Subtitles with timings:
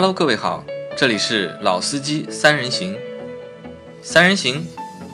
[0.00, 0.62] Hello，各位好，
[0.96, 2.96] 这里是老司机三人行，
[4.00, 4.64] 三人行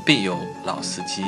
[0.05, 0.37] 必有
[0.67, 1.23] 老司机。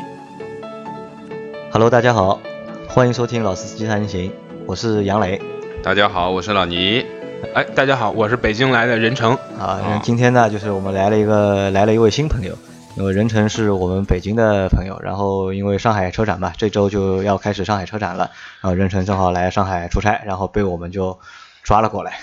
[1.72, 2.38] Hello，大家好，
[2.86, 4.30] 欢迎收听老司机三人行，
[4.66, 5.40] 我是杨磊。
[5.82, 7.06] 大家好，我是老倪。
[7.54, 9.32] 哎，大家好，我是北京来的任成。
[9.58, 12.54] 啊，那今天呢，就是我们来了一个来了一位新朋友，
[12.98, 18.30] 因为任成是我们北京的朋友，然后因为上海车展嘛，这周就要开始上海车展了，
[18.60, 21.18] 然后任成正好来上海出差，然后被我们就
[21.62, 22.18] 抓了过来。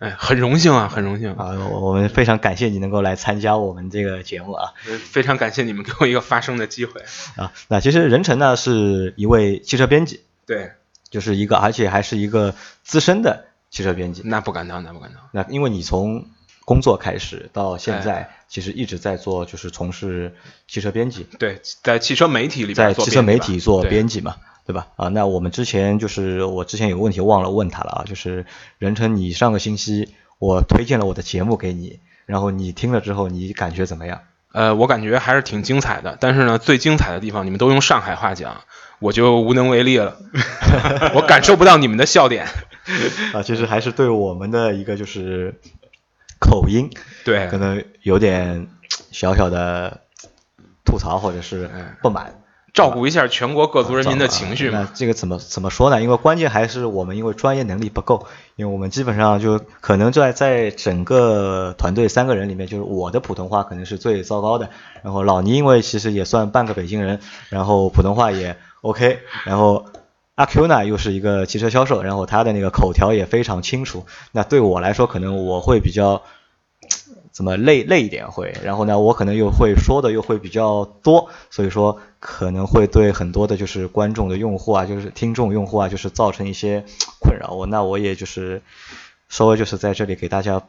[0.00, 1.50] 哎，很荣幸啊，很荣幸啊！
[1.70, 4.72] 我我们非常感谢你能够来参加我们这个节目啊！
[5.04, 7.02] 非常感谢你们给我一个发声的机会
[7.36, 7.52] 啊！
[7.68, 10.72] 那其实任晨呢是一位汽车编辑，对，
[11.10, 14.22] 就是一个而且还是一个资深的汽车编辑。
[14.24, 15.20] 那不敢当，那不敢当。
[15.32, 16.24] 那因为你从
[16.70, 20.36] 工作开始到现在，哎、其实一直在做就是从事
[20.68, 21.26] 汽车编辑。
[21.36, 24.36] 对，在汽车媒体里在汽车媒体做编辑嘛。
[24.66, 24.86] 对吧？
[24.94, 28.46] 啊，那我们之前就是我之前有个问题忘了问他了啊，就是
[28.78, 34.20] 任成，你上个星期我推荐了我的节目给你，然后你听了之后你感觉怎么样？
[34.52, 38.60] 呃，我感觉还是挺精彩的，但是呢，最精彩的地方你们都用上海话讲，
[39.00, 40.18] 我就无能为力了，
[41.16, 42.46] 我感受不到你们的笑点。
[43.34, 45.60] 啊，其实还是对我们的一个就是
[46.40, 46.90] 口音，
[47.24, 48.66] 对，可能有点
[49.12, 50.00] 小小的
[50.84, 51.70] 吐槽或者是
[52.02, 52.34] 不满。
[52.72, 54.82] 照顾一下全国各族人民的情绪嘛。
[54.82, 56.00] 那这个怎么怎么说呢？
[56.00, 64.70] 因为关键还是我们因为专业能力不够，因为我们基本上就可能在在整个团队三个人里面，就是我的普通话可能是最糟糕的。
[65.02, 67.18] 然后老倪因为其实也算半个北京人，
[67.48, 69.18] 然后普通话也 OK。
[69.44, 69.86] 然后
[70.40, 74.06] 阿 Q 呢又是一个汽车销售，然后他的那个口条也非常清楚。
[74.32, 76.22] 那对我来说，可能我会比较。
[77.32, 86.84] 怎么累累一点会，然后呢，我可能又会说的又会比较多，所以说可能会对很多的就是观众的用户啊，就是听众用户啊，就是造成一些
[87.20, 87.52] 困扰。
[87.52, 88.62] 我那我也就是
[89.28, 90.62] 稍微就是在这里给大家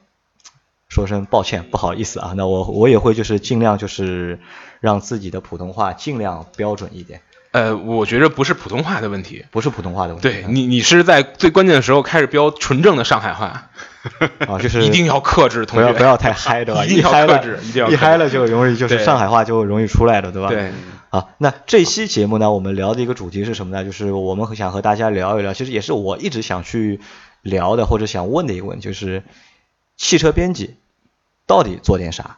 [0.88, 2.34] 说声抱歉，不好意思啊。
[2.38, 4.40] 那我我也会就是尽量就是
[4.80, 7.22] 让自己的普通话尽量标准一点。
[7.52, 10.30] 呃，我觉着不是普通话的问题，不是普通话的问题。
[10.30, 13.70] 对你，你是在最关键的时候开始标纯正的上海话。
[14.48, 16.84] 啊，就是 一定要克制，同学，不要不要太嗨，对吧？
[16.88, 20.48] 一定要克制，一定要一嗨了就容易就是上海话就容易出来了，对吧？
[20.50, 20.72] 对。
[21.10, 23.84] 啊，那这期节目呢，我们聊的一个主题是什么呢？
[23.84, 27.02] 就是我们想和大家聊一聊，其实也是我一直想去
[27.42, 29.24] 聊的或者想问的一个问题，就是
[29.98, 30.78] 汽车编辑
[31.46, 32.38] 到底做点啥？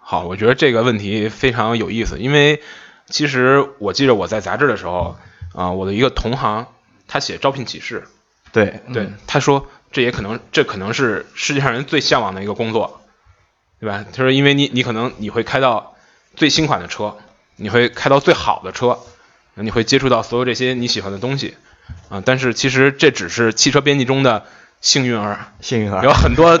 [0.00, 2.62] 好，我觉得这个问题非常有意思，因为
[3.08, 5.16] 其实我记得我在杂志的时候
[5.52, 6.66] 啊、呃，我的一个同行
[7.06, 8.04] 他写招聘启事，
[8.52, 9.66] 对对，他说。
[9.94, 13.00] 这也可能，这可能是世界上人最向往的一个工作，
[13.78, 14.04] 对吧？
[14.12, 15.94] 他说，因为你，你可能你会开到
[16.34, 17.16] 最新款的车，
[17.54, 18.98] 你会开到最好的车，
[19.54, 21.54] 你会接触到所有这些你喜欢的东西，
[22.08, 24.46] 啊，但是其实这只是汽车编辑中的
[24.80, 26.60] 幸运儿，幸运儿有很多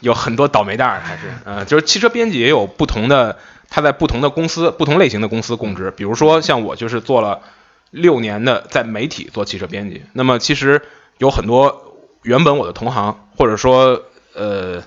[0.00, 3.38] 有很多倒霉蛋儿，还是，呃，就是汽车编辑也有不同的，
[3.68, 7.42] 他在不同的公司、不同类型的公司供职，比如说像我就是做了
[7.90, 10.82] 六年的在媒体做汽车编辑，那么其实
[11.18, 11.84] 有很多。
[12.22, 14.02] 原本我的同行，或者说
[14.34, 14.82] 呃，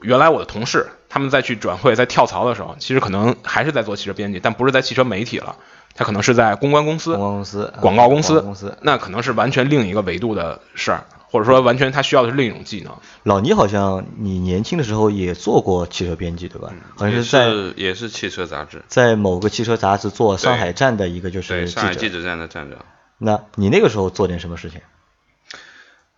[0.00, 5.56] 原来我的同事，他们在去转会、在跳槽的时候，其实可能还是在做汽车编辑，但不是在汽车媒体了，
[5.96, 12.94] 他可能是在公关公司、公关公司、广告公司、公司，那可能是完全另一个维度的事儿，或者说完全他需要的是另一种技能。
[13.22, 16.72] 老倪好像你年轻的时候也做过汽车编辑，对吧？
[16.94, 22.78] 好像是在也是汽车杂志，在某个汽车杂志做上海站的一个就是对上海记者站的站长。
[23.18, 24.80] 那你那个时候做点什么事情？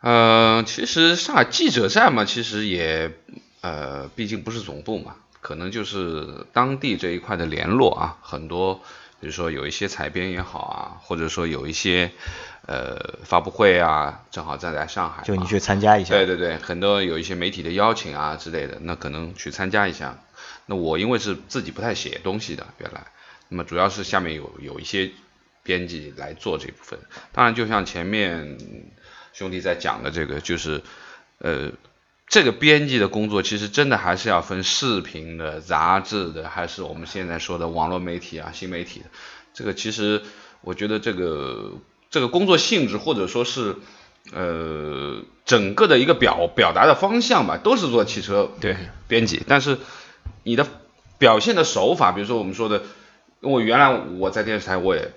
[0.01, 3.13] 呃，其实上海记者站嘛，其实也
[3.61, 8.81] 呃，毕竟不是总部嘛，可能就是当地这一块的联络啊，很多，
[9.21, 12.11] 比如说有一些采编也好啊，或者说有一些
[12.67, 16.15] 呃发布会啊，正好站在上海，就你去参加一下。
[16.15, 20.19] 对对对，很多有一些媒体的邀请啊之类的，那可能去参加一下。
[20.67, 23.07] 那我因为是自己不太写东西的，原来，
[23.49, 25.11] 那么主要是下面有有一些
[25.63, 26.99] 编辑来做这部分，
[27.33, 28.59] 当然就像前面。
[29.35, 30.83] 兄弟在讲的这个就是，
[31.39, 31.71] 呃，
[32.29, 39.07] 这个编辑的工作其实真的还是要分视频的、杂志的，还是我们现在说的网络媒体啊、新媒体的。
[39.55, 40.23] 这个其实
[40.61, 41.73] 我觉得这个
[42.11, 43.77] 这个工作性质或者说是
[44.33, 48.77] 呃整个的一个表表达的方向吧，都是做汽车对
[49.09, 49.79] 编辑，但是
[50.45, 50.67] 你的
[51.19, 52.83] 表现的手法，比如说我们说的，
[53.41, 55.13] 因为原来我在电视台我也。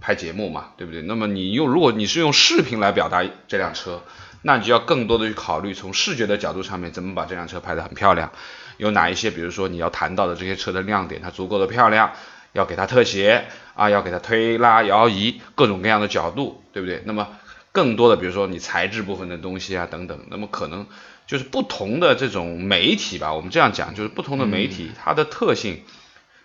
[0.00, 1.02] 拍节目嘛，对不对？
[1.02, 4.02] 那么你用如果你是用视频来表达这辆车，
[4.42, 8.30] 那你就要更多的去考虑从视觉的角度上面怎么把这辆车拍得很漂亮，
[8.76, 12.12] 有哪一些，比如说你要谈到的这些车的亮点，它足够的漂亮，
[12.52, 13.44] 要给它特写
[13.74, 17.02] 啊，要给它推拉摇移，各种各样的角度，对不对？
[17.06, 17.28] 那么
[17.70, 20.86] 更多的，比如说你材质部分的东西啊等等，那么可能
[21.26, 25.82] 就是不同的这种媒体吧，我们这样讲，就是不同的媒体、它的特性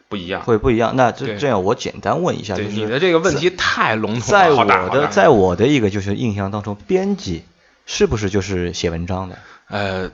[0.07, 0.43] 不一样。
[0.43, 0.95] 会不一样。
[0.95, 7.43] 那这这样，我简单问一下，就是你的这个问题太笼统在了，在我的在我的一个就是印象当中，编辑
[7.87, 9.39] 是不是就是写文章的？
[9.69, 10.11] 呃，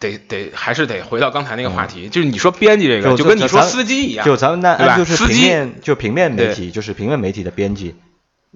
[0.00, 4.96] 得得还是得回到刚才那个话题，就是你说编辑这个，嗯就就跟你说司机一样，就咱们那对吧？
[4.96, 7.94] 就是司机平面就平面媒体，就是平面媒体的编辑，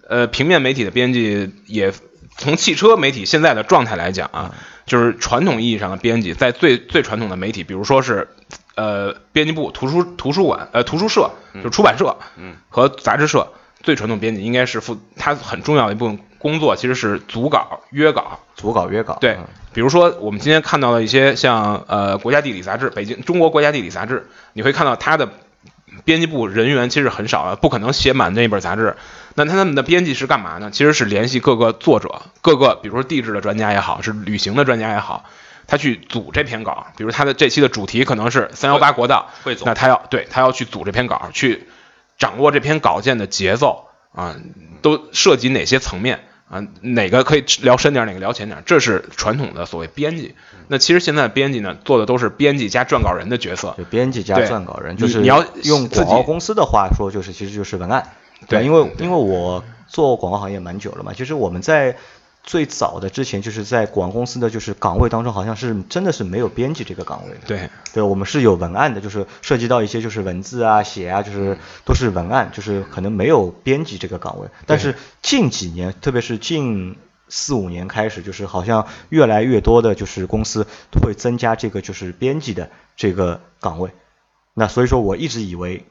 [0.08, 1.92] 呃，平面媒体的编辑也
[2.36, 4.54] 从汽车媒体现在的状态来讲啊，
[4.86, 8.28] 就是传统意义上的编辑，在最最传统的媒体，比如说是
[8.74, 13.52] 呃编辑部、图书图书馆、呃图书社，就是出版社，嗯，和杂志社，
[13.82, 19.18] 最传统编辑应该是负他很重要的一部分工作，其实是组稿、约稿，组稿约稿。
[19.20, 25.28] 对嗯，比如说我们今天看到的一些像呃国家地理杂志，北京中国国家地理杂志，你会看到它的
[26.04, 28.96] 编辑部人员其实很少的，不可能写满那本杂志。
[29.34, 30.70] 那他们的编辑是干嘛呢？
[30.70, 35.24] 其实是联系各个作者，各个比如说地质的专家也好，是旅行的专家也好，
[35.66, 36.86] 他去组这篇稿。
[36.96, 39.30] 比如他的这期的主题可能是三幺八国道，
[39.64, 41.68] 那他要对他要去组这篇稿，去
[42.18, 44.36] 掌握这篇稿件的节奏啊，
[44.82, 46.66] 都涉及哪些层面啊？
[46.80, 48.62] 哪个可以聊深点，哪个聊浅点？
[48.66, 50.34] 这是传统的所谓编辑。
[50.68, 53.74] 那其实现在编辑呢，做的都是编辑加撰稿人的角色。
[53.76, 58.12] 就编辑加撰稿人，就是你你要用自己广告公司的话说，就是其实就是文案。
[58.48, 61.96] 对因为因为我做广告行业蛮久了嘛，其实我们在
[62.46, 67.40] 最早的之前，就是在广告公司的就是岗位当中，好像是真的是没有编辑这个岗位的。
[67.44, 74.48] 对，对，我们是有文案的，就是涉及到一些就是文字啊、写啊，就是都是文案，就是可能没有编辑这个岗位。
[74.64, 76.96] 但是近几年，特别是近
[77.28, 83.90] 四五年开始，就是好像越来越多的就是公司都会增加这个就是编辑的这个岗位。
[84.54, 85.84] 那所以说我一直以为。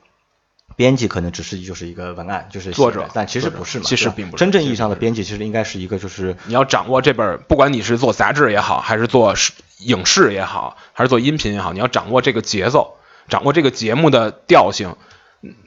[0.76, 9.34] 编辑可能只是就是一个文案，就是作者但其实不是嘛，其实并不是真正意义上的编辑，其实应该是一个就是你要掌握这本，不管你是做杂志也好，还是做
[9.80, 12.98] 影视也好，还是做音频也好，你要掌握这个节奏，
[13.30, 14.96] 掌握这个节目的调性、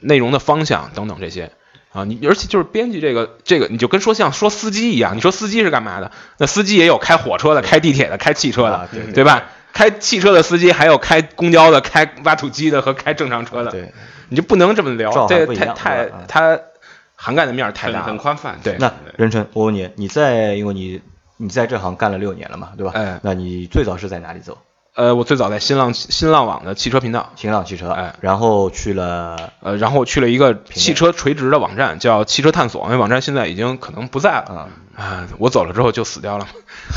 [0.01, 1.51] 内容的方向等等这些
[1.91, 2.03] 啊。
[2.03, 6.11] 你而且就是编辑这个这个，你就跟说像说司机一样，你说司机是干嘛的？
[6.37, 9.49] 那司机也有开火车的、开地铁的、开汽车的，啊对对对吧？
[9.73, 13.93] 开汽车的司机还有开公交的、开挖土机的和开正常车的，对。
[14.29, 16.59] 你就不能这么聊照，这太太它
[17.15, 18.05] 涵盖的面儿太大了。
[18.05, 18.59] 很宽泛。
[18.63, 21.01] 对那任晨，我问你，你在因为你
[21.37, 22.91] 你在这行干了六年了嘛，对吧？
[22.93, 24.57] 哎那你最早是在哪里走？
[24.95, 36.47] 呃，我最早在新浪新浪网的汽车频道，新浪汽车，哎然后去了呃，然后我去了一个汽车垂直的网站，叫汽车探索，那网站现在已经可能不在了啊，啊，我走了之后就死掉了。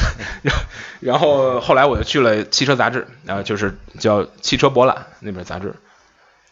[0.43, 0.63] 然后
[1.01, 5.75] 然后后来我就去了汽车杂志，啊，就是叫汽车博览那本杂志。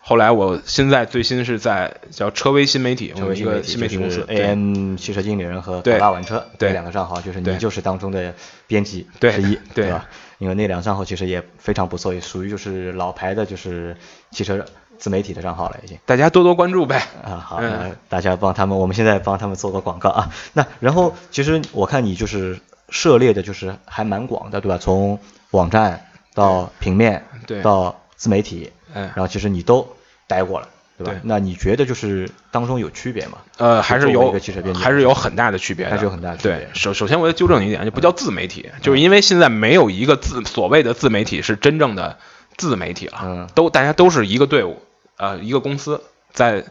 [0.02, 8.35] 后来我现在最新是在叫车威新媒体，我们一个新媒体公司就是 AM 汽车经理人和对宝拉玩车对这两个账号，就是你就是当中的
[8.67, 10.06] 编辑对之一，对吧？
[10.38, 13.94] 因为那两个账号其实也非常不错，也属于就是老牌的，就是
[14.31, 14.64] 汽车
[14.99, 15.99] 自媒体的账号了，已经。
[16.06, 17.03] 大家多多关注呗。
[17.23, 20.31] 啊，好，嗯大家帮他们，我们现在帮他们做个广告啊。
[20.55, 22.58] 那然后其实我看你就是
[22.88, 24.79] 涉猎的，就是还蛮广的，对吧？
[24.79, 25.19] 从
[25.50, 29.97] 网站到平面，对到自媒体，嗯然后其实你都
[30.27, 31.13] 待过了，对吧？
[31.13, 33.39] 对那你觉得就是当中有区别吗？
[33.59, 34.32] 呃，还是有
[34.75, 42.19] 还是有很大的区别的，还是有很大的区别对，首首先我要纠正你一点，就不叫自媒体，就是因为现在没有一个自所谓的自媒体是真正的
[42.56, 44.82] 自媒体了，嗯都大家都是一个队伍，
[45.17, 46.65] 呃，一个公司在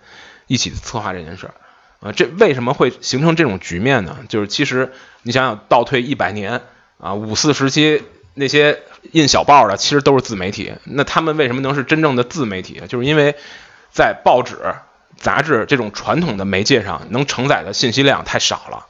[0.48, 1.54] 一起策划这件事儿。
[2.02, 4.20] 啊，这为什么会形成这种局面呢？
[4.30, 6.62] 就是其实你想想，倒退一百年
[6.98, 8.02] 啊，五四时期
[8.34, 8.80] 那些
[9.12, 10.74] 印小报的，其实都是自媒体。
[10.84, 12.82] 那他们为什么能是真正的自媒体？
[12.88, 13.36] 就是因为
[13.92, 14.58] 在报纸、
[15.18, 18.86] 杂志这种传统的媒介上，能承载的信息量太少了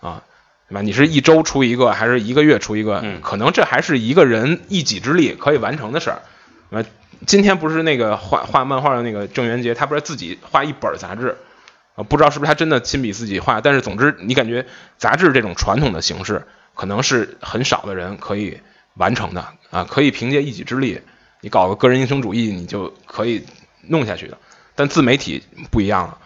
[0.00, 0.22] 啊，
[0.68, 0.82] 对吧？
[0.82, 3.00] 你是一周出一个，还是一个月出一个？
[3.02, 6.22] 嗯可能这还是一个人一己之力可以完成的事儿。
[6.70, 6.84] 呃，
[7.26, 11.36] 今天不是那个画画漫画的那个郑渊洁，他不是自己画一本杂志
[11.96, 12.02] 啊？
[12.04, 14.66] 不知道是不是他真的亲笔自己画，但是总之你感觉
[14.98, 18.60] 杂志这种传统的形式，可能是很少的人可以
[18.94, 21.00] 完成的啊，可以凭借一己之力，
[21.40, 23.46] 你搞个个人英雄主义，你就可以
[23.82, 24.38] 弄下去的。
[24.74, 26.18] 但自媒体不一样了，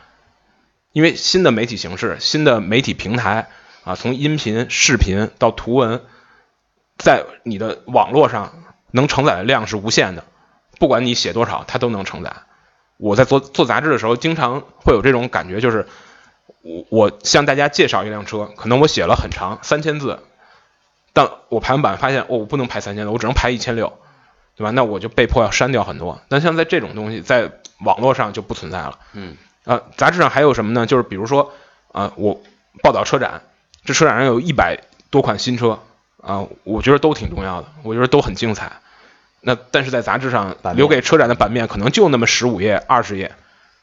[0.93, 3.49] 因为新的媒体形式、新的媒体平台
[3.85, 6.03] 啊，从音频、视频到图文，
[6.97, 8.53] 在你的网络上
[8.91, 10.25] 能承载的量是无限的，
[10.79, 12.33] 不管你写多少，它都能承载。
[12.99, 15.87] 我在做做杂志的时候，经常会有这种感觉，就是
[16.63, 20.23] 我我向大家介绍一辆车，可能我写了很长三千字，
[21.17, 23.99] 但我排完版发现，哦，我不能排三千六，我只能排一千六，
[24.55, 24.71] 对吧？
[24.71, 26.21] 那我就被迫要删掉很多。
[26.29, 28.99] 那像在这种东西，在网络上就不存在了。
[29.15, 30.85] 嗯，呃，杂志上还有什么呢？
[30.85, 31.55] 就是比如说，
[31.93, 32.43] 呃，我
[32.83, 33.41] 报道车展，
[33.87, 35.81] 这车展上有一百多款新车
[36.21, 38.73] 啊，我觉得都挺重要的，我觉得都很精彩。
[39.41, 43.33] 那但是在杂志上留给车展的版面可能就那么十五页、二十页，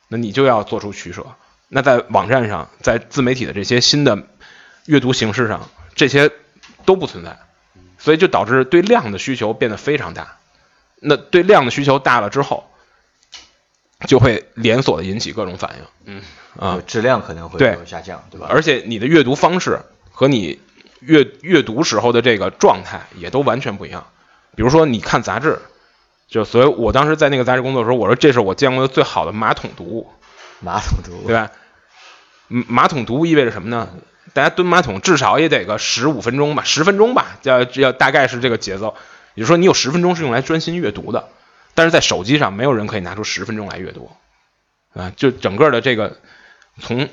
[0.07, 1.25] 那你就要做出取舍。
[1.67, 4.27] 那在网站上，在自媒体的这些新的
[4.85, 6.29] 阅读形式上，这些
[6.85, 7.37] 都不存在，
[7.97, 10.37] 所以就导致对量的需求变得非常大。
[10.99, 12.69] 那对量的需求大了之后，
[14.07, 15.85] 就会连锁的引起各种反应。
[16.05, 16.21] 嗯
[16.57, 18.47] 啊就，质量可能会对有下降，对吧？
[18.49, 19.79] 而且你的阅读方式
[20.11, 20.59] 和你
[20.99, 24.05] 阅阅读时候的这个状态也都完全不一样。
[24.55, 25.59] 比如说，你看杂志，
[26.27, 30.11] 就所以，我当时在那个杂志工作的时候，我说这是我见过的最好的马桶读物，
[30.59, 31.51] 马桶读物对吧？
[32.49, 33.89] 嗯马桶读物意味着什么呢？
[34.33, 38.95] 大家蹲马桶至少也得个十五分钟吧，十分钟吧，要要大概是这个节奏。
[39.35, 41.29] 也就是说，你有十分钟是用来专心阅读的，
[41.73, 44.11] 但是在手机上没有人可以拿出十分钟来阅读，
[44.93, 46.17] 啊，就整个的这个
[46.79, 47.09] 从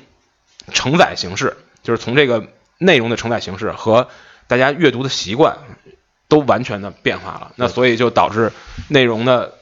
[0.71, 2.47] 承载形式，就是从这个
[2.77, 4.09] 内容的承载形式和
[4.47, 5.57] 大家阅读的习惯
[6.27, 7.53] 都完全的变化了。
[7.55, 8.51] 那所以就导致
[8.87, 9.53] 内容的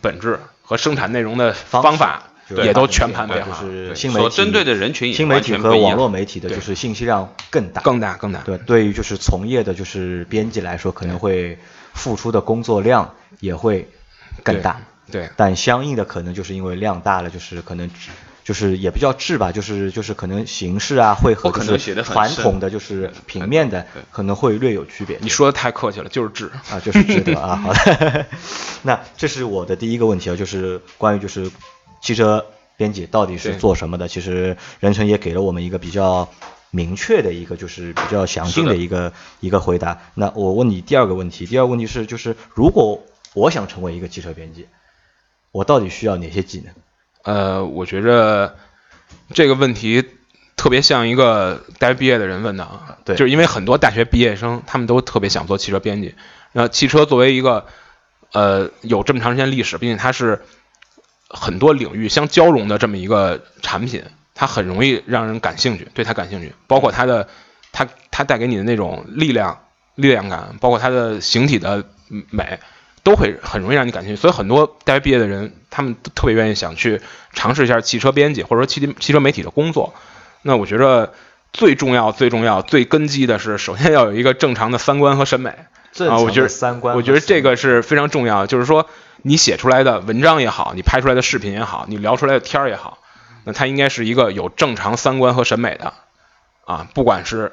[0.00, 8.40] 本质和生产内容的方法就是也都全盘变化，就是新媒体所针对的人群也新媒体和网络媒体的就是信息量更大，更大更大。
[8.40, 11.58] 对，对于就是从业的就是编辑来说，可能会
[11.92, 13.88] 付出的工作量也会
[14.42, 14.80] 更大。
[15.10, 17.90] 对，但相应的可能就是因为量大了，就是可能
[18.44, 25.18] 就是也不叫质吧，就是就是可能形式啊会和可能传统的就是平面的可能会略有区别。
[25.20, 26.50] 你说的太客气了，就是质。
[26.70, 27.56] 啊，就是质的 啊。
[27.56, 28.26] 好的，
[28.82, 31.50] 那这是我的第一个问题啊，就是关于就是
[32.00, 34.08] 汽车编辑到底是做什么的？
[34.08, 36.28] 其实任成也给了我们一个比较
[36.70, 40.00] 明确的一个就是比较详尽的的一个一个回答。
[40.14, 43.02] 那我问你第二个问题，第二个问题是就是如果
[43.34, 44.66] 我想成为一个汽车编辑，
[45.50, 46.74] 我到底需要哪些技能？
[47.24, 48.56] 呃，我觉着
[49.34, 50.04] 这个问题
[50.56, 56.14] 特别像一个大学毕业的人问的啊，对就是因为很多大学毕业生他们都特别想做汽车编辑，
[56.52, 57.66] 然后汽车作为一个
[58.32, 60.42] 呃有这么长时间历史，并且它是
[61.28, 64.02] 很多领域相交融的这么一个产品，
[64.34, 67.28] 它很容易让人感兴趣，对它感兴趣，包括它的
[67.72, 69.60] 它它带给你的那种力量
[69.94, 71.84] 力量感，包括它的形体的
[72.30, 72.58] 美，
[73.02, 74.20] 都会很容易让你感兴趣。
[74.20, 77.00] 所以很多大学毕业的人，他们特别愿意想去
[77.32, 79.94] 尝试一下汽车编辑或者说汽汽车媒体的工作。
[80.42, 81.12] 那我觉得
[81.52, 85.50] 最重要、最重要、最根基的是，首先要有一个正常的三观和审美。
[85.50, 88.86] 啊，我觉得三观我觉得这个是非常重要的，就是说
[89.22, 92.98] 你写出来的文章也好，你拍出来的视频也好，你聊出来的天儿也好，
[93.44, 95.92] 那它应该是一个有正常三观和审美的
[96.64, 97.52] 啊，不管是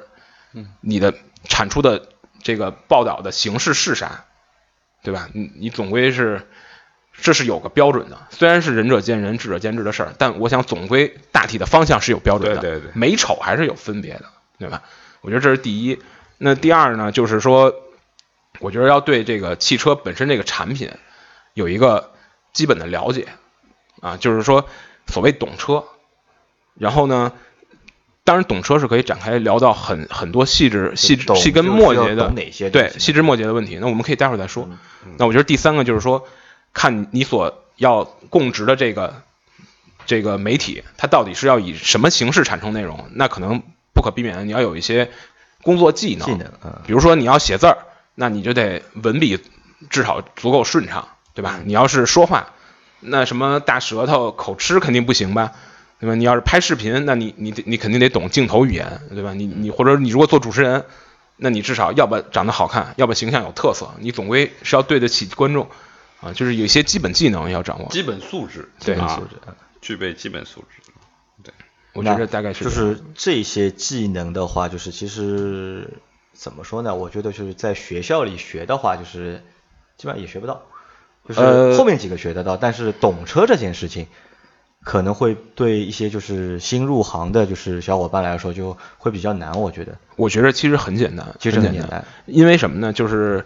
[0.80, 2.08] 你的产出的
[2.42, 4.24] 这个报道的形式是啥，
[5.02, 5.28] 对吧？
[5.32, 6.48] 你你总归是
[7.12, 14.24] 这是有个标准的，虽然是仁者见仁，智者见智的事儿，但我想总归大体的方向是有标准的，对对对美丑还是有分别的，
[14.58, 14.82] 对吧？
[15.22, 15.98] 我觉得这是第一。
[16.38, 17.74] 那第二呢，就是说，
[18.60, 20.90] 我觉得要对这个汽车本身这个产品
[21.56, 22.12] 有一个
[22.52, 23.28] 基本的了解
[24.02, 24.68] 啊，就是说
[25.06, 25.84] 所谓懂车，
[26.74, 27.32] 然后呢，
[28.24, 32.30] 当然懂车是可以展开聊到很很多细致细致细根就是要末节的
[32.70, 34.68] 对细枝末节的问题，那我们可以待会儿再说。
[35.06, 35.14] 嗯。
[35.16, 36.28] 那我觉得第三个就是说，
[36.74, 39.22] 看你所要供职的这个
[40.04, 43.62] 这个媒体，它到底是要以什么形式产生内容，那可能
[43.94, 45.10] 不可避免的你要有一些
[45.62, 47.78] 工作技能，技能，嗯，比如说你要写字儿，
[48.14, 49.40] 那你就得文笔
[49.88, 51.60] 至少足够顺畅，对吧？
[51.64, 52.54] 你要是说话，
[52.98, 55.52] 那什么大舌头、口吃肯定不行吧，
[56.00, 56.16] 对吧？
[56.16, 59.34] 你要是拍视频，那你你你肯定得懂镜头语言，对吧？
[59.34, 60.86] 你你或者你如果做主持人，
[61.36, 65.68] 那你至少要不长得好看，要不形象有特色，你总归是要对得起观众
[66.22, 67.88] 啊，就是有一些基本技能要掌握。
[67.90, 70.82] 基本素质，对啊素质嗯具备基本素质。
[71.44, 71.52] 对
[71.92, 76.00] 我觉得大概是就是这些技能的话，就是其实
[76.32, 76.94] 怎么说呢？
[76.94, 79.44] 我觉得就是在学校里学的话，就是
[79.96, 80.62] 基本上也学不到，
[81.28, 84.06] 就是呃后面几个学得到，但是懂车这件事情。
[84.84, 89.60] 可能会对一些就是新入行的，就是小伙伴来说，就会比较难。
[89.60, 92.92] 我觉得我觉得其实很简单，其实很简单，因为什么呢？
[92.92, 93.44] 就是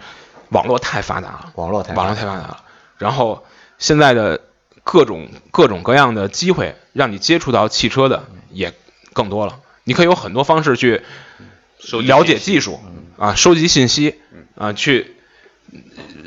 [0.51, 2.63] 网络太发达了，网络太网络太发达了，
[2.99, 3.43] 然后
[3.79, 4.43] 现在的
[4.85, 8.75] 各种各种各样的机会，让你接触到汽车的也
[9.15, 9.61] 更多了。
[9.85, 11.01] 你可以有很多方式去
[12.05, 12.79] 了解技术
[13.17, 14.21] 啊，收集信息
[14.57, 15.17] 啊，去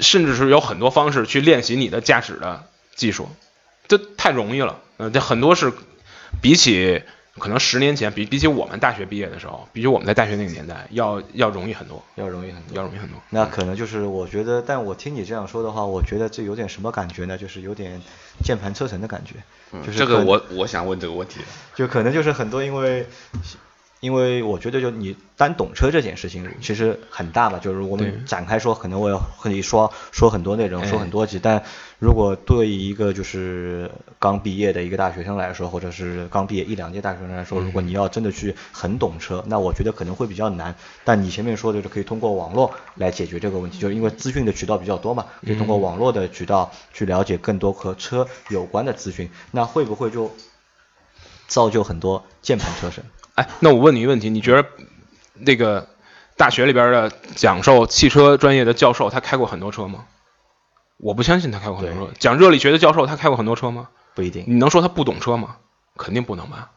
[0.02, 2.64] 甚至是有很多方式去练习你的驾驶的
[2.96, 3.30] 技术，
[3.88, 4.80] 这太容易了。
[4.98, 5.74] 呃，这很多是
[6.42, 7.02] 比起
[7.40, 12.78] 可能十年前，比比起我们大学毕业的时候，比起我们在大学那个年代，要要容易很多，要容易很多。
[12.78, 13.20] 要容易很多。
[13.32, 17.38] 那可能就是我觉得，但我听你这样说的话，我觉得这有点什么感觉呢？
[17.38, 18.00] 就是有点
[18.44, 19.36] 键盘车神的感觉。
[19.84, 21.46] 就是这个我我想问这个问题了。
[21.74, 23.08] 就可能就是很多因为
[24.04, 31.64] 因为我觉得就你单懂车这件事情其实很大吧，就是我们展开说，可能我要和你说说很多内容，哎说很多集，但
[32.00, 40.76] 如果对于一个就是刚毕业的一个大学生来说，或者是刚毕业一两届大学生来说，如果你要真的去很懂车，那我觉得可能会比较难。
[41.06, 50.30] 但你前面说的就是可以通过网络来解决这个问题，就是因为资讯的渠道比较多嘛，可以通过网络的渠道去了解更多和车有关的资讯，那会不会就
[51.48, 53.02] 造就很多键盘车神？
[53.36, 54.68] 哎，那我问你一个问题，你觉得
[55.34, 55.88] 那个
[56.38, 60.06] 大学里边的讲授汽车专业的教授，他开过很多车吗？
[60.98, 62.14] 我不相信他开过很多车。
[62.20, 63.90] 讲热力学的教授，他开过很多车吗？
[64.14, 64.44] 不一定。
[64.48, 65.58] 你能说他不懂车吗？
[65.98, 66.70] 肯定不能吧。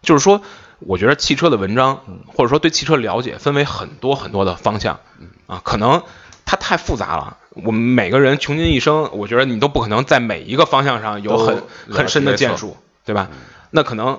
[0.00, 0.42] 就是说，
[0.80, 5.00] 我觉得汽车的文章，或者说对汽车了解，分为很多很多的方向
[5.46, 6.02] 啊，可能
[6.44, 7.36] 它太复杂了。
[7.50, 13.28] 我们每个人穷尽一生，我觉得你都不可能在每一个方向上有很很深的建树，对吧？
[13.70, 14.18] 那可能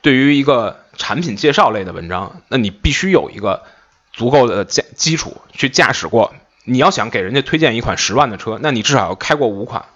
[0.00, 3.64] 对于一个产品介绍类的文章，那你必须有一个
[4.12, 6.34] 足够的驾基础去驾驶过。
[6.64, 9.86] 你要想给人家推荐一款十万的车，那你至少要开过五款，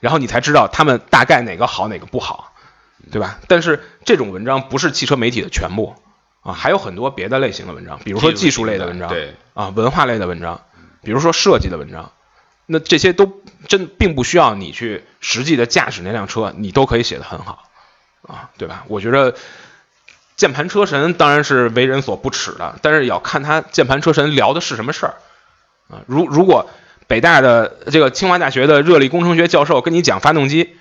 [0.00, 2.52] 然后你才知道他们大概哪个好哪个不好，
[3.10, 3.38] 对吧？
[3.48, 5.94] 但是这种文章不是汽车媒体的全部
[6.42, 10.60] 啊，还有很多别的类型的文章，比如说技术类的文章，对啊，文化类的文章，
[11.02, 12.12] 比如说设计的文章，
[12.66, 17.64] 那这些都真并不需要你去实际的驾驶那辆车，你都可以写得很好
[18.28, 18.84] 啊，对吧？
[18.88, 19.34] 我觉得
[20.36, 25.14] 键盘车神当然是为人所不齿的，但是也要看他键盘车神聊的是什么事儿
[25.88, 26.02] 啊。
[26.06, 26.68] 如如果
[27.06, 30.76] 北大的这个清华大学的热力工程学教授跟你讲发动机，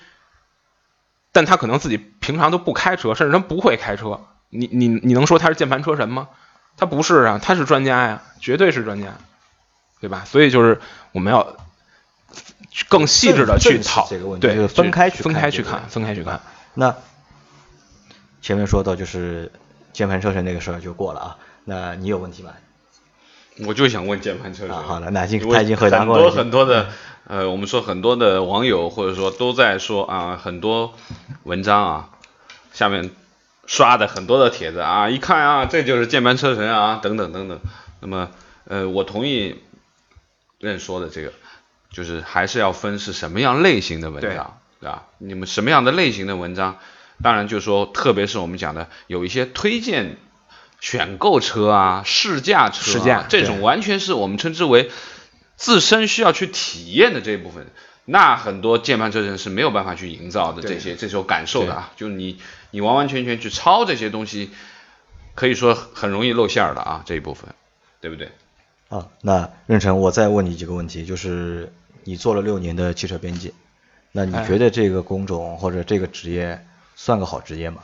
[1.31, 6.29] 但他可能自己平常都不开车，甚至他不会开车，你你你能说他是键盘车神吗？
[6.75, 9.09] 他不是啊，他是专家呀，绝对是专家，
[10.01, 10.23] 对吧？
[10.25, 10.81] 所以就是
[11.11, 11.55] 我们要
[12.89, 16.41] 更细致的去讨这个问题对，分开去分开去看，分开去看。
[16.73, 16.95] 那
[18.43, 19.51] 前面说到就是
[19.93, 22.51] 键盘车神那个事儿就过了啊，那你有问题吗？
[23.65, 24.75] 我就想问键盘车神。
[24.75, 26.89] 啊好了那已经他已经回答过了很多很多的，
[27.25, 30.93] 呃，我们说很多的网友或者说都在说啊，很多
[31.43, 32.09] 文章啊，
[32.73, 33.11] 下面
[33.65, 37.61] 刷的很多的帖子啊，一看啊，这就是键盘车神啊，等等等等。
[38.01, 38.29] 那么，
[38.65, 39.55] 呃，我同意
[40.59, 41.31] 任说的这个，
[41.91, 45.03] 就是还是要分是什么样类型的文章，对吧？
[45.19, 46.77] 你们什么样的类型的文章？
[47.23, 50.17] 当然就是说，特别是我们讲的有一些推荐
[50.79, 54.91] 选购车啊、试驾车、啊、试驾这种，完全是我们称之为
[55.55, 57.65] 自身需要去体验的这一部分。
[58.05, 62.37] 那很多键盘车神是没有办法去营造的这些这种感受的啊，就你
[62.71, 64.51] 你完完全全去抄这些东西，
[65.35, 67.55] 可以说很容易露馅儿的啊这一部分，
[68.01, 68.29] 对不对？
[68.89, 71.71] 啊，那任成，我再问你几个问题，就是
[72.03, 73.53] 你做了六年的汽车编辑，
[74.11, 77.77] 那你哎觉得这个工种或者这个职业算个好职业吗？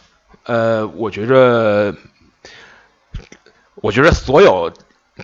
[0.43, 1.95] 呃，我觉着，
[3.76, 4.72] 我觉着所有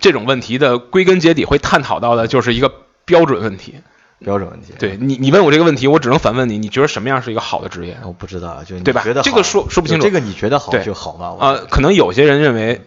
[0.00, 2.72] 这种问题的归根结底会探讨到的就是一个
[3.04, 3.76] 标准问题。
[4.18, 4.72] 标准问题。
[4.78, 7.98] 对你，你问我这个问题，我只能反问你，你觉得什么样是一个好的职业？
[8.04, 11.36] 我不知道，就你对吧觉得这个说说不清楚这个你觉得好对就好吗？
[11.38, 12.80] 呃，可能有些人认为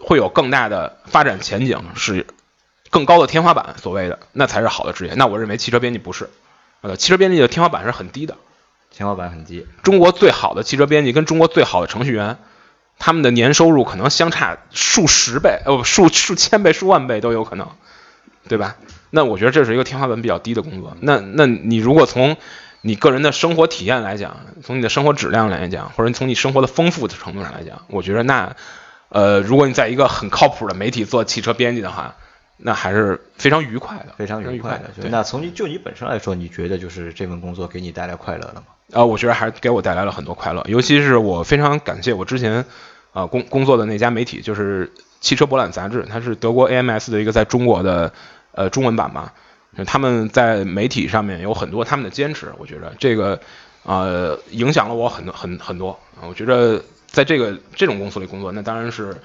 [0.00, 2.26] 会有更大的发展前景，是
[2.88, 5.12] 更高的天花板，所谓的那才是好的职业。
[5.14, 6.30] 那我认为汽车编辑不是，
[6.80, 8.36] 呃，汽车编辑的天花板是很低的。
[8.96, 12.38] 天花板很低，中国最好的汽车编辑跟中国最好的程序员，
[12.98, 17.68] 他们的年收入可能相差数十倍，呃，数数千倍、数万倍都有可能，
[18.48, 18.76] 对吧？
[19.10, 20.96] 那我觉得这是一个天花板比较低的工作。
[21.00, 22.36] 那那你如果从
[22.82, 28.54] 你个人的生活体验来讲，从你的生活质量来讲，或者从你生活的丰富的程度上来讲，我觉得那
[29.08, 32.14] 呃，如果你在一个很靠谱的媒体做汽车编辑的话，
[32.56, 35.08] 那还是非常愉快的，非常愉愉快的。
[35.10, 38.62] 那从你就你本身来说，你觉得就是这份工作给你带来快乐了吗？
[38.92, 42.64] 啊，我觉得还是给我带来了很多快乐，尤其是我非常感谢我之前
[43.12, 48.12] 啊工工作的那家媒体，就是汽车博览杂志，它是德国 AMS 的一个在中国的
[48.52, 49.32] 呃中文版嘛，
[49.86, 53.40] 他们在媒体上面有很多他们的坚持，我觉得这个
[53.82, 59.16] 呃影响了我很多很很多啊，我觉得在这个这种公司里工作，那当然是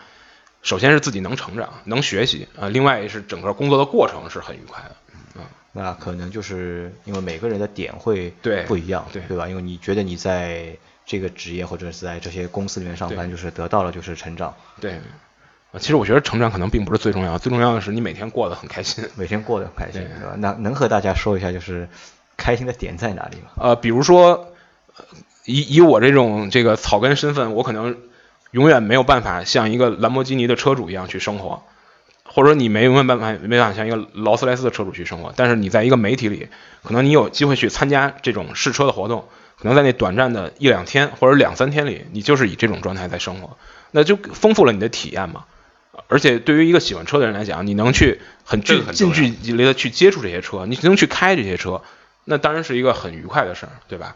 [0.62, 4.96] 首先是自己能成长，能学习啊、另外是整个工作的过程是很愉快的。
[5.72, 9.48] 那可能就是因为每个人的点会对不一样，对吧？
[9.48, 14.94] 因为你觉得你在这个职业或者是在这些公司里面上班，就是得到了就是成长，对，
[15.72, 19.08] 啊，其实我觉得成长可能并不是最重要，最重要的是你每天过得很开心。
[19.16, 20.36] 每天过得很开心，对对吧？
[20.40, 21.88] 那能和大家说一下就是
[22.36, 23.52] 开心的点在哪里吗？
[23.58, 24.54] 呃，比如说，
[24.98, 25.06] 呃
[25.46, 27.96] 以以我这种这个草根身份，我可能
[28.52, 31.64] 永远没有办法像一个兰博基尼的车主一样去生活，
[32.24, 35.34] 或者说你没永远办法没办法像一个劳斯莱斯的车主去生活。
[35.36, 36.48] 但是你在一个媒体里，
[36.84, 39.28] 可能你有机会去参加这种试车的活动，
[39.60, 43.58] 可能在那短暂的一两天或者两三天里，你就是以这种状态在生活。
[43.92, 45.46] 那就丰富了你的体验嘛。
[46.08, 51.82] 而且对于一个喜欢车的人来讲，你能去很这近近距离的去接触这些车，你能去开这些车，
[52.24, 54.16] 那当然是一个很愉快的事儿，对吧？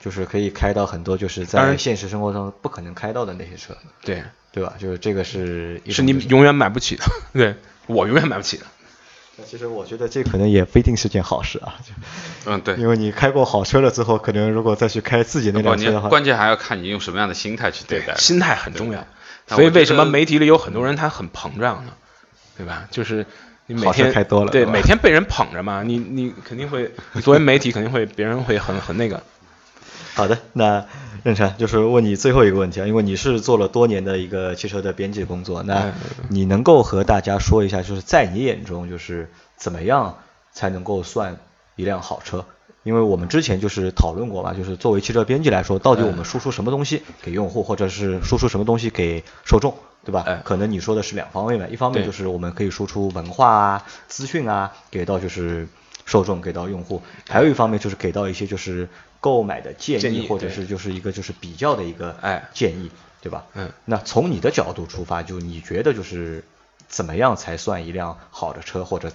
[0.00, 4.74] 就是可以开到很多就是在现实生活中不可能开到的那些车，对，对吧？
[4.78, 7.54] 就是这个是一是是你永远买不起的， 对
[7.86, 8.64] 我永远买不起的。
[9.36, 11.76] 那其实我觉得这可能也不一定是件好事啊，
[12.46, 12.74] 嗯，对。
[12.76, 18.16] 因为你开过好车了之后，可能如果再去开自己那辆车的话，关键还要看你用什么样的心态去对待。
[18.16, 19.06] 心态很重要。
[19.46, 21.92] 所以为什么媒体里有很多人他很膨胀呢？
[22.56, 22.88] 对吧？
[22.90, 23.24] 就是
[23.66, 29.22] 你每天开多了对每天被人捧着嘛，你你肯定会，你作为媒体肯定会别人会很很那个。
[30.18, 30.84] 好的，那
[31.22, 35.92] 任晨就是问你最后一个问题啊，因为你是做了多年的一个汽车的编辑工作，那嗯
[36.28, 40.18] 你能够和大家说一下，就是在你眼中，就是怎么样
[40.50, 41.36] 才能够算
[41.76, 42.44] 一辆好车？
[42.82, 49.72] 因为我们之前就是讨论过嘛，就是作为汽车编辑来说，到底我们输出什么东西给用户，或者是输出什么东西给受众，
[50.04, 50.24] 对吧？
[50.26, 55.68] 哎可能你说的是两方面嘛，一方面就是我们可以输出文化啊、资讯啊，给到就是
[56.06, 58.88] 受众，给到用户；还有一方面就是给到一些就是
[59.20, 63.44] 购买的建议，或者是就是一个就是比较的一个哎建议，对吧？
[63.54, 66.44] 嗯，那从你的角度出发，就你觉得就是
[66.88, 69.10] 怎么样才算一辆好的车，或者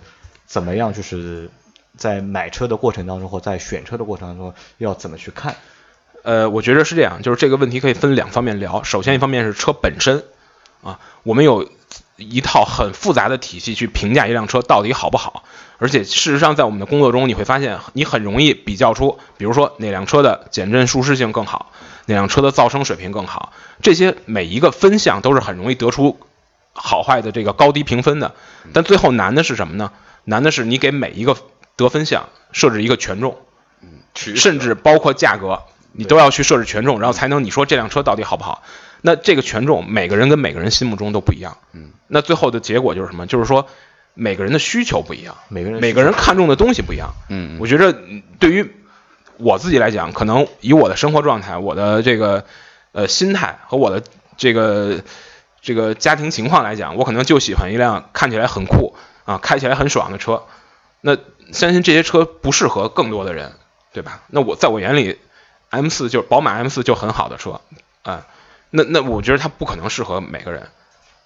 [0.46, 1.50] 怎么样就是
[1.96, 5.56] 在买车的过程当中，或在选车的过程当中要怎么去看？
[6.24, 8.84] 呃，我觉得是这样，就是这个问题可以分两方面聊。
[8.84, 10.24] 首先一方面是车本身
[10.82, 11.70] 啊，我们有
[12.18, 15.44] 一套很复杂的体系去评价一辆车到底好不好。
[15.80, 21.72] 而且事实上，在我们的工作中，你会发现你很容易比较出，比如说哪辆车的减震舒适性更好，
[22.06, 26.20] 哪辆车的噪声水平更好，这些每一个分项都是很容易得出
[26.72, 28.34] 好坏的这个高低评分的。
[28.74, 29.92] 但最后难的是什么呢？
[30.24, 31.36] 难的是你给每一个
[31.76, 33.38] 得分项设置一个权重。
[34.14, 38.62] 甚至包括价格，你都要去设置权重，然后才能你说这辆车到底好不好。
[39.06, 41.58] 那这个权重，每个人跟每个人心目中都不一样。
[41.74, 43.28] 嗯，那最后的结果就是什么？
[43.28, 43.68] 就是说
[44.14, 47.14] 每个人的需求不一样，每个人每个人看重的东西不一样。
[47.28, 48.72] 嗯我觉着嗯对于
[49.38, 52.46] 我自己来讲，可能以我的生活状态、我的这个
[52.94, 54.02] 呃心态和我的
[54.38, 55.04] 这个
[55.62, 60.44] 这个家庭情况来讲，我可能就喜欢一辆看起来很酷啊、开起来很爽的车。
[61.02, 61.18] 那
[61.52, 63.52] 相信这些车不适合更多的人，
[63.92, 64.22] 对吧？
[64.28, 65.20] 那我在我眼里
[65.72, 67.60] ，M 四就是宝马 M 四就很好的车
[68.04, 68.26] 啊、
[68.76, 70.68] 那那我觉得它不可能适合每个人。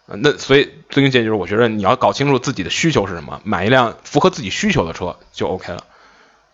[0.06, 5.86] 那所以最近建议就是，我觉得你要搞清楚自己的需求是什么，买一辆符合自己需求的车就 OK 了。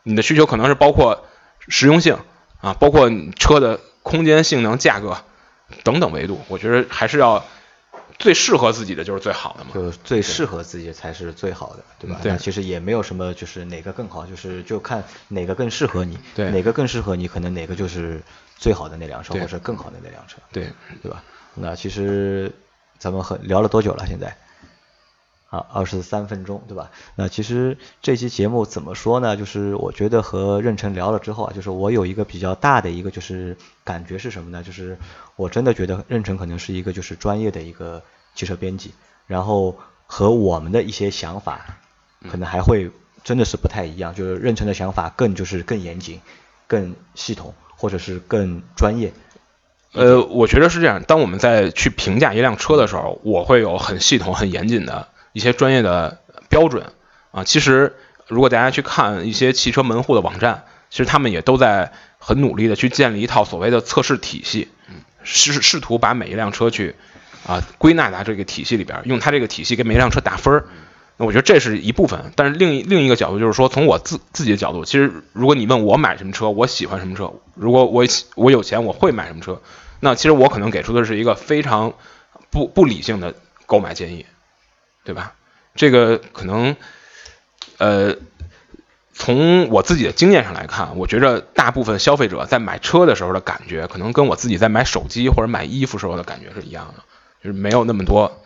[0.03, 1.25] 你的需求可能是包括
[1.67, 2.19] 实用性
[2.61, 5.17] 啊，包括车的空间、性能、价格
[5.83, 7.43] 等等维度，我觉得还是要
[8.19, 9.71] 最适合自己的就是最好的嘛。
[9.73, 12.19] 就最适合自己才是最好的，对吧？
[12.21, 18.21] 对那其实也没有什么就是哪个更好，就是就看哪个更适合你，对哪个更适合你，可能哪个就是
[18.57, 20.71] 最好的那辆车，或者更好的那辆车，对，
[21.01, 21.23] 对吧？
[21.55, 22.51] 那其实
[22.97, 24.05] 咱们很聊了多久了？
[24.07, 24.35] 现在？
[25.53, 26.89] 啊，二十三分钟，对吧？
[27.13, 29.37] 那其实这期节目怎么说呢？
[29.37, 34.63] 就是我觉得和任晨聊了之后啊，就是我有一个比较大的一个就是感觉是什么呢？
[34.63, 34.97] 就是
[35.35, 38.01] 我真的觉得任晨可能是一个就是专业的一个
[38.33, 38.95] 汽车编辑，
[39.27, 41.77] 然后和我们的一些想法
[42.31, 42.89] 可能还会
[43.23, 46.19] 真的是不太一样，就是任晨的想法更就是更严谨、
[46.65, 49.13] 更系统，或者是更专业。
[49.91, 51.03] 呃，我觉得是这样。
[51.03, 56.85] 当我们在去评价一辆车的时候，我会有很系统、很严谨的一些专业的标准
[57.31, 57.43] 啊。
[57.43, 57.95] 其实，
[58.27, 64.69] 如果大家去看一些汽车门户的网站，其实他们也都在很努力的去建立一套所谓的测试体系，
[65.23, 66.95] 试试图把每一辆车去
[67.45, 70.65] 啊归纳到这个体系里边，用它这个体系给每一辆车打分儿。
[71.15, 78.03] 那我觉得这是一部分，但是另一另一个角度就是说，从我自自己的角度，其实如果你问我买什么车，我喜欢什么车，如果我
[78.35, 79.61] 我有钱，我会买什么车，
[79.99, 81.93] 那其实我可能给出的是一个非常
[82.49, 83.35] 不不理性的
[83.67, 84.25] 购买建议，
[85.03, 85.33] 对吧？
[85.75, 86.75] 这个可能，
[87.77, 88.15] 呃，
[89.13, 97.03] 从我自己的经验上来看，我觉着大部分消费者在买车的时候的感觉，可能跟我自己在买手机或者买衣服时候的感觉是一样的，
[97.43, 98.41] 就是没有那么多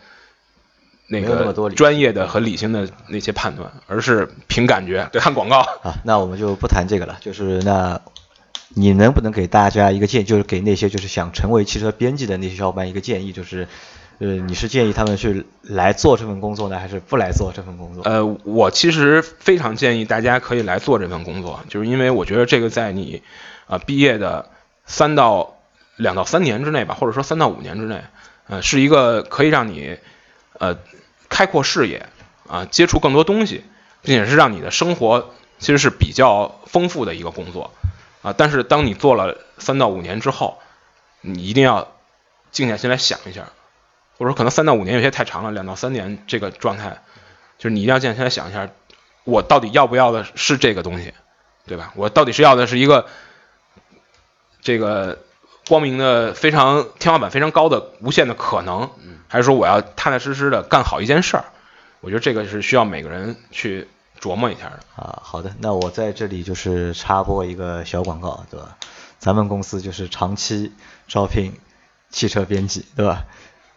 [1.06, 5.60] 那个专业的和理性的那些判断，而是凭感觉看广告。
[5.82, 7.18] 啊，那我们就不谈这个了。
[7.20, 8.00] 就是那，
[8.74, 13.68] 你能不能给大家一个建议，就是给那些就是想成为汽车编辑的那些小伙伴一个建议，就是，
[14.18, 18.02] 呃，你是建议他们去来做这份工作呢，还是不来做这份工作？
[18.02, 23.22] 呃，我其实非常建议大家可以来做这份工作，就是因为我觉得这个在你
[23.68, 24.50] 啊、毕业的
[24.86, 25.56] 三到
[25.96, 28.02] 两到三年之内吧，或者说三到五年之内，
[28.48, 29.98] 呃，是一个可以让你
[30.58, 30.78] 呃
[31.28, 32.06] 开阔视野
[32.48, 33.62] 啊、接触更多东西，
[34.02, 37.70] 并且是让你的生活其实是比较丰富的一个工作
[38.22, 40.58] 啊、但是当你做了三到五年之后，
[41.20, 41.92] 你一定要
[42.50, 43.48] 静下心来想一下，
[44.18, 47.00] 或者说可能三到五年有些太长了，两到三年这个状态，
[47.56, 48.68] 就是你一定要静下来想一下，
[49.24, 51.14] 我到底要不要的是这个东西，
[51.66, 51.92] 对吧？
[51.94, 53.06] 我到底是要的是一个
[54.60, 55.20] 这个
[55.68, 58.90] 光明的非常天花板非常高的无限的可能，
[59.28, 61.44] 还是说我要踏踏实实的干好一件事儿？
[62.00, 63.88] 我觉得这个是需要每个人去
[64.20, 64.80] 琢磨一下的。
[64.96, 68.76] 啊，好的，那我在这里就是插播一个小广告，对吧？
[69.18, 70.72] 咱们公司就是长期
[71.08, 71.52] 招聘
[72.08, 73.26] 汽车编辑，对吧？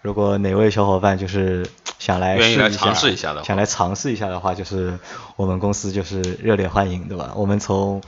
[0.02, 1.68] 如果哪位小伙伴就是
[2.00, 2.38] 想来
[2.70, 4.98] 尝试一下的话想来尝试一下的话，就是
[5.36, 7.34] 我们公司就是热烈欢迎，对吧？
[7.36, 8.02] 我们从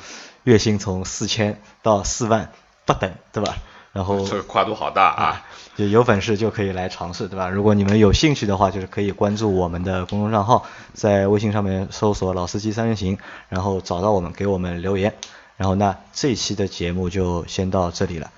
[0.43, 2.51] 月薪从四千到四万
[2.85, 3.55] 不等，对吧？
[3.91, 5.45] 然后这个跨度好大啊！
[5.75, 7.47] 就有本事就可以来尝试，对吧？
[7.49, 15.13] 如果你们有兴趣的话，就是可以关注我们的公众账号，在微信上面搜索“老司机三人行”，然后找到我们，给我们留言。
[15.57, 18.31] 然后那这一期的节目就先到这里了，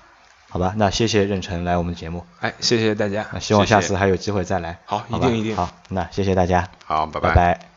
[0.48, 0.74] 好吧？
[0.76, 3.38] 那谢谢任晨来我们的节目，哎，谢谢大家那。
[3.38, 4.78] 希望下次还有机会再来。
[4.84, 7.75] 好好一定一定好，那谢谢大家，好，拜拜拜